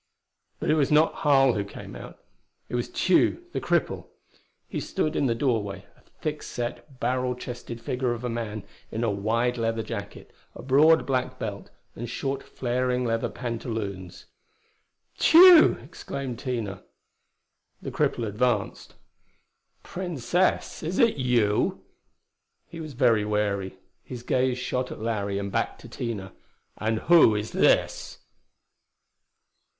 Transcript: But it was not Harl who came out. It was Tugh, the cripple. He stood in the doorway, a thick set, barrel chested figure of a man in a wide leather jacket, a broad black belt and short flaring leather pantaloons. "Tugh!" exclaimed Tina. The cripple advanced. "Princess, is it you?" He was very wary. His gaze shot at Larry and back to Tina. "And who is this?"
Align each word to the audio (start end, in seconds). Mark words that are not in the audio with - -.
But 0.59 0.71
it 0.71 0.73
was 0.73 0.89
not 0.91 1.13
Harl 1.13 1.53
who 1.53 1.63
came 1.63 1.95
out. 1.95 2.23
It 2.69 2.73
was 2.75 2.89
Tugh, 2.89 3.37
the 3.51 3.61
cripple. 3.61 4.07
He 4.67 4.79
stood 4.79 5.15
in 5.15 5.27
the 5.27 5.35
doorway, 5.35 5.85
a 5.95 6.01
thick 6.01 6.41
set, 6.41 6.99
barrel 6.99 7.35
chested 7.35 7.79
figure 7.79 8.11
of 8.11 8.23
a 8.23 8.27
man 8.29 8.63
in 8.91 9.03
a 9.03 9.11
wide 9.11 9.59
leather 9.59 9.83
jacket, 9.83 10.33
a 10.55 10.63
broad 10.63 11.05
black 11.05 11.37
belt 11.37 11.69
and 11.95 12.09
short 12.09 12.41
flaring 12.41 13.05
leather 13.05 13.29
pantaloons. 13.29 14.25
"Tugh!" 15.19 15.77
exclaimed 15.83 16.39
Tina. 16.39 16.81
The 17.79 17.91
cripple 17.91 18.25
advanced. 18.27 18.95
"Princess, 19.83 20.81
is 20.81 20.97
it 20.97 21.17
you?" 21.17 21.85
He 22.65 22.79
was 22.79 22.93
very 22.93 23.23
wary. 23.23 23.77
His 24.03 24.23
gaze 24.23 24.57
shot 24.57 24.91
at 24.91 24.97
Larry 24.99 25.37
and 25.37 25.51
back 25.51 25.77
to 25.77 25.87
Tina. 25.87 26.33
"And 26.79 27.01
who 27.01 27.35
is 27.35 27.51
this?" 27.51 28.17